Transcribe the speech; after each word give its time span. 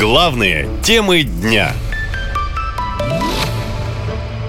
Главные 0.00 0.66
темы 0.82 1.24
дня. 1.24 1.74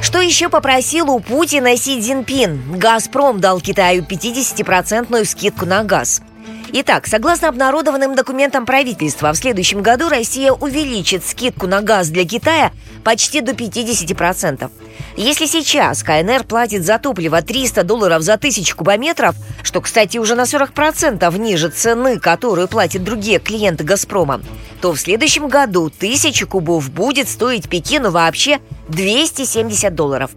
Что 0.00 0.20
еще 0.20 0.48
попросил 0.48 1.10
у 1.10 1.18
Путина 1.18 1.76
Си 1.76 2.00
Цзиньпин? 2.00 2.78
«Газпром» 2.78 3.40
дал 3.40 3.60
Китаю 3.60 4.04
50% 4.08 5.24
скидку 5.24 5.66
на 5.66 5.82
газ. 5.82 6.22
Итак, 6.72 7.08
согласно 7.08 7.48
обнародованным 7.48 8.14
документам 8.14 8.64
правительства, 8.64 9.32
в 9.32 9.36
следующем 9.36 9.82
году 9.82 10.08
Россия 10.08 10.52
увеличит 10.52 11.26
скидку 11.26 11.66
на 11.66 11.80
газ 11.82 12.10
для 12.10 12.24
Китая 12.24 12.70
почти 13.02 13.40
до 13.40 13.52
50%. 13.52 14.70
Если 15.16 15.46
сейчас 15.46 16.04
КНР 16.04 16.44
платит 16.44 16.84
за 16.84 16.98
топливо 16.98 17.42
300 17.42 17.82
долларов 17.82 18.22
за 18.22 18.36
тысячу 18.36 18.76
кубометров, 18.76 19.34
что, 19.64 19.80
кстати, 19.80 20.18
уже 20.18 20.36
на 20.36 20.42
40% 20.42 21.36
ниже 21.38 21.70
цены, 21.70 22.20
которую 22.20 22.68
платят 22.68 23.02
другие 23.02 23.40
клиенты 23.40 23.82
«Газпрома», 23.82 24.40
то 24.80 24.92
в 24.92 25.00
следующем 25.00 25.48
году 25.48 25.90
тысяча 25.90 26.46
кубов 26.46 26.90
будет 26.90 27.28
стоить 27.28 27.68
Пекину 27.68 28.10
вообще 28.10 28.60
270 28.88 29.92
долларов. 29.94 30.30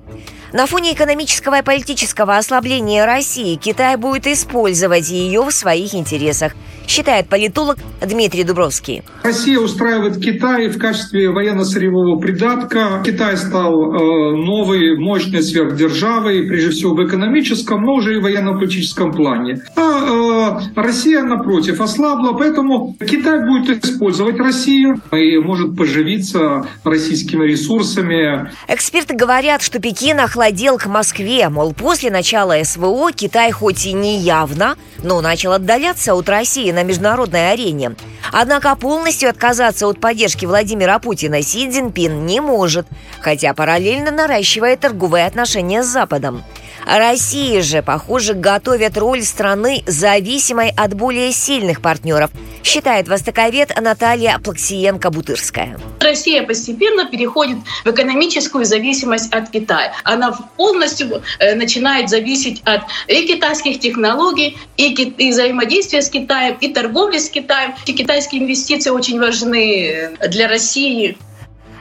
На 0.54 0.68
фоне 0.68 0.94
экономического 0.94 1.62
и 1.62 1.64
политического 1.64 2.38
ослабления 2.38 3.08
России 3.08 3.56
Китай 3.56 3.98
будет 3.98 4.28
использовать 4.28 5.10
ее 5.10 5.42
в 5.42 5.52
своих 5.52 5.96
интересах, 5.96 6.54
считает 6.88 7.28
политолог 7.28 7.78
Дмитрий 8.06 8.44
Дубровский. 8.44 9.02
Россия 9.24 9.58
устраивает 9.58 10.18
Китай 10.18 10.68
в 10.68 10.78
качестве 10.78 11.32
военно-сырьевого 11.32 12.20
придатка. 12.20 13.02
Китай 13.04 13.36
стал 13.36 13.74
э, 13.74 13.98
новой 14.46 14.96
мощной 15.00 15.42
сверхдержавой, 15.42 16.44
прежде 16.48 16.70
всего 16.70 16.94
в 16.94 17.04
экономическом, 17.04 17.82
но 17.82 17.94
уже 17.96 18.18
и 18.18 18.22
военно-политическом 18.22 19.12
плане. 19.12 19.60
А 19.76 19.82
э, 19.82 20.33
Россия, 20.76 21.22
напротив, 21.24 21.82
ослабла, 21.82 22.34
поэтому 22.34 22.96
Китай 23.00 23.40
будет 23.46 23.86
использовать 23.86 24.38
Россию 24.38 25.02
и 25.12 25.38
может 25.38 25.76
поживиться 25.78 26.66
российскими 26.84 27.46
ресурсами. 27.46 28.52
Эксперты 28.68 29.16
говорят, 29.16 29.62
что 29.62 29.80
Пекин 29.80 30.20
охладел 30.20 30.78
к 30.78 30.86
Москве, 30.88 31.50
мол, 31.50 31.74
после 31.74 32.12
начала 32.12 32.56
СВО 32.64 33.12
Китай 33.12 33.52
хоть 33.52 33.86
и 33.86 33.94
не 33.94 34.20
явно, 34.20 34.76
но 35.04 35.22
начал 35.22 35.54
отдаляться 35.54 36.16
от 36.16 36.30
России 36.30 36.72
на 36.72 36.84
международной 36.84 37.52
арене. 37.52 37.96
Однако 38.32 38.76
полностью 38.76 39.30
отказаться 39.30 39.88
от 39.88 40.00
поддержки 40.00 40.46
Владимира 40.46 41.00
Путина 41.00 41.42
Си 41.42 41.70
Цзиньпин 41.70 42.26
не 42.26 42.40
может, 42.40 42.88
хотя 43.20 43.54
параллельно 43.54 44.12
наращивает 44.12 44.80
торговые 44.80 45.26
отношения 45.26 45.84
с 45.84 45.88
Западом. 45.88 46.44
Россия 46.86 47.62
же, 47.62 47.82
похоже, 47.82 48.34
готовит 48.34 48.98
роль 48.98 49.24
страны, 49.24 49.84
зависимой 49.88 50.72
от 50.76 50.94
более 50.94 51.32
сильных 51.32 51.82
партнеров, 51.82 52.32
считает 52.64 53.08
востоковед 53.08 53.74
Наталья 53.80 54.38
Плаксиенко-Бутырская. 54.40 55.80
Россия 56.00 56.44
постепенно 56.44 57.06
переходит 57.06 57.58
в 57.86 57.90
экономическую 57.90 58.66
зависимость 58.66 59.34
от 59.34 59.50
Китая. 59.50 59.94
Она 60.04 60.32
полностью 60.58 61.22
э, 61.40 61.56
начинает 61.56 62.10
зависеть 62.10 62.62
от 62.66 62.82
и 63.08 63.28
китайских 63.28 63.80
технологий, 63.80 64.58
и, 64.78 64.94
и 64.94 65.32
взаимодействия 65.32 66.02
с 66.02 66.10
Китаем, 66.10 66.58
и 66.60 66.74
торговли 66.74 67.18
с 67.18 67.30
Китаем. 67.30 67.74
И 67.86 67.94
китайские 67.94 68.42
инвестиции 68.44 68.90
очень 68.90 69.20
важны 69.20 70.18
для 70.28 70.48
России. 70.48 71.18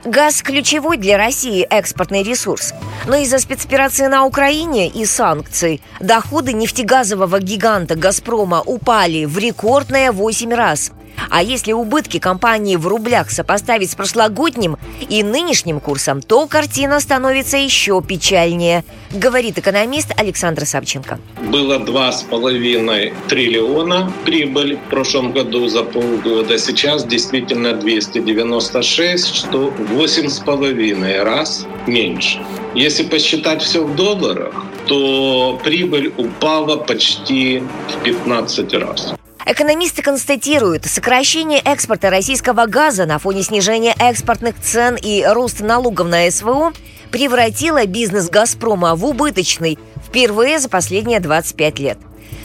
Газ– 0.05 0.43
ключевой 0.45 0.97
для 0.97 1.17
России 1.17 1.63
экспортный 1.63 2.25
ресурс. 2.25 2.75
Но 3.07 3.15
из-за 3.17 3.39
спецоперации 3.39 4.07
на 4.07 4.25
Украине 4.25 4.89
и 4.89 5.05
санкций 5.05 5.81
доходы 6.01 6.53
нефтегазового 6.53 7.39
гиганта 7.39 7.95
«Газпрома» 7.95 8.63
упали 8.63 9.27
в 9.27 9.39
рекордные 9.39 10.11
8 10.11 10.53
раз– 10.53 10.91
а 11.31 11.43
если 11.43 11.73
убытки 11.73 12.19
компании 12.19 12.77
в 12.77 12.87
рублях 12.87 13.31
сопоставить 13.31 13.91
с 13.91 13.95
прошлогодним 13.95 14.77
и 15.09 15.23
нынешним 15.23 15.81
курсом, 15.81 16.21
то 16.21 16.47
картина 16.47 17.01
становится 17.01 17.57
еще 17.57 18.03
печальнее, 18.03 18.85
говорит 19.11 19.59
экономист 19.59 20.13
Александр 20.19 20.67
Савченко. 20.67 21.19
Было 21.51 21.79
2,5 21.79 23.15
триллиона 23.29 24.13
прибыль 24.25 24.77
в 24.77 24.91
прошлом 24.91 25.33
году 25.33 25.69
за 25.69 25.85
полгода. 25.85 26.59
Сейчас 26.59 27.05
действительно 27.05 27.73
296, 27.75 29.35
что 29.35 29.73
8,5 29.93 31.23
раз 31.23 31.67
меньше. 31.87 32.41
Если 32.75 33.05
посчитать 33.05 33.63
все 33.63 33.85
в 33.85 33.95
долларах, 33.97 34.55
то 34.87 35.61
прибыль 35.63 36.13
упала 36.17 36.77
почти 36.77 37.63
в 37.89 38.03
15 38.03 38.75
раз. 38.75 39.15
Экономисты 39.45 40.03
констатируют, 40.03 40.85
сокращение 40.85 41.59
экспорта 41.59 42.11
российского 42.11 42.67
газа 42.67 43.07
на 43.07 43.19
фоне 43.19 43.43
снижения 43.43 43.95
экспортных 43.99 44.61
цен 44.61 44.95
и 44.95 45.25
роста 45.27 45.65
налогов 45.65 46.07
на 46.07 46.31
СВО 46.31 46.73
превратило 47.11 47.85
бизнес 47.85 48.31
«Газпрома» 48.31 48.95
в 48.95 49.05
убыточный 49.05 49.79
впервые 50.07 50.61
за 50.61 50.69
последние 50.69 51.19
25 51.19 51.79
лет. 51.81 51.99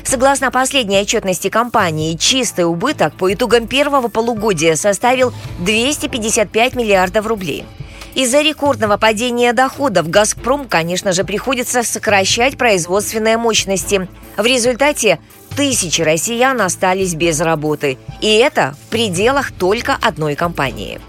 Согласно 0.03 0.49
последней 0.49 0.99
отчетности 0.99 1.49
компании, 1.49 2.15
чистый 2.15 2.65
убыток 2.65 3.13
по 3.13 3.31
итогам 3.31 3.67
первого 3.67 4.07
полугодия 4.07 4.75
составил 4.75 5.33
255 5.59 6.75
миллиардов 6.75 7.27
рублей– 7.27 7.65
из-за 8.17 8.41
рекордного 8.41 8.97
падения 8.97 9.53
доходов 9.53 10.09
«Газпром», 10.09 10.67
конечно 10.67 11.11
же, 11.11 11.23
приходится 11.23 11.83
сокращать 11.83 12.57
производственные 12.57 13.37
мощности. 13.37 14.09
В 14.35 14.43
результате 14.43 15.19
тысячи 15.55 16.01
россиян 16.01 16.59
остались 16.59 17.13
без 17.13 17.39
работы. 17.39 17.99
И 18.19 18.33
это 18.37 18.75
в 18.87 18.89
пределах 18.89 19.51
только 19.51 19.95
одной 20.01 20.33
компании. 20.33 20.99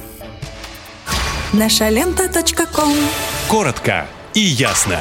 Наша 1.54 1.88
лента. 1.88 2.28
Коротко 3.48 4.06
и 4.34 4.40
ясно. 4.40 5.00